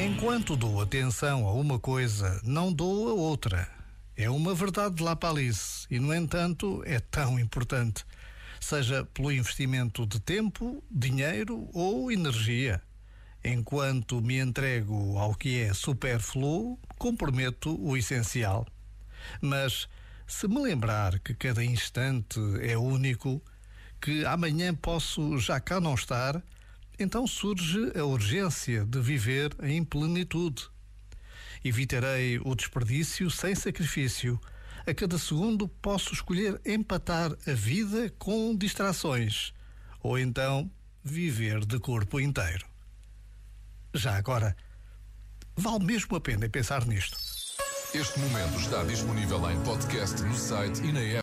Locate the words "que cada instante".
21.18-22.38